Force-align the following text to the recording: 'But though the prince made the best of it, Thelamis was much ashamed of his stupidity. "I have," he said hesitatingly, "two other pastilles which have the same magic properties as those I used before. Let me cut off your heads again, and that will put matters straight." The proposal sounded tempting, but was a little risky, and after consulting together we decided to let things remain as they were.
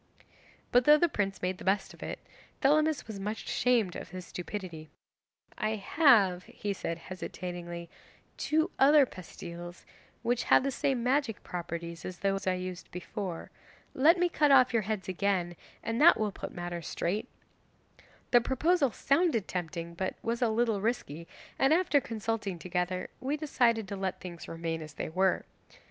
'But 0.71 0.85
though 0.85 0.97
the 0.97 1.07
prince 1.07 1.43
made 1.43 1.59
the 1.59 1.63
best 1.63 1.93
of 1.93 2.01
it, 2.01 2.17
Thelamis 2.59 3.05
was 3.05 3.19
much 3.19 3.45
ashamed 3.45 3.95
of 3.95 4.09
his 4.09 4.25
stupidity. 4.25 4.89
"I 5.59 5.75
have," 5.75 6.45
he 6.45 6.73
said 6.73 6.97
hesitatingly, 6.97 7.87
"two 8.35 8.71
other 8.79 9.05
pastilles 9.05 9.85
which 10.23 10.45
have 10.45 10.63
the 10.63 10.71
same 10.71 11.03
magic 11.03 11.43
properties 11.43 12.03
as 12.03 12.17
those 12.17 12.47
I 12.47 12.55
used 12.55 12.89
before. 12.89 13.51
Let 13.93 14.17
me 14.17 14.27
cut 14.27 14.49
off 14.49 14.73
your 14.73 14.81
heads 14.81 15.07
again, 15.07 15.55
and 15.83 16.01
that 16.01 16.19
will 16.19 16.31
put 16.31 16.51
matters 16.51 16.87
straight." 16.87 17.29
The 18.31 18.41
proposal 18.41 18.89
sounded 18.91 19.47
tempting, 19.47 19.93
but 19.93 20.15
was 20.23 20.41
a 20.41 20.49
little 20.49 20.81
risky, 20.81 21.27
and 21.59 21.71
after 21.75 22.01
consulting 22.01 22.57
together 22.57 23.11
we 23.19 23.37
decided 23.37 23.87
to 23.89 23.95
let 23.95 24.19
things 24.19 24.47
remain 24.47 24.81
as 24.81 24.95
they 24.95 25.09
were. 25.09 25.45